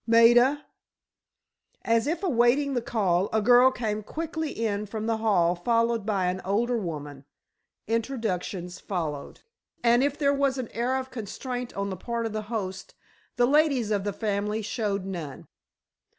[0.07, 0.65] Maida!"
[1.83, 6.25] As if awaiting the call, a girl came quickly in from the hall followed by
[6.25, 7.23] an older woman.
[7.85, 9.41] Introductions followed,
[9.83, 12.95] and if there was an air of constraint on the part of the host
[13.35, 15.47] the ladies of the family showed none.